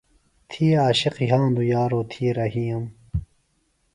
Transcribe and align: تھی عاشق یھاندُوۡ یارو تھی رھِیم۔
تھی 0.49 0.65
عاشق 0.81 1.15
یھاندُوۡ 1.29 1.69
یارو 1.71 2.01
تھی 2.11 2.25
رھِیم۔ 2.37 2.83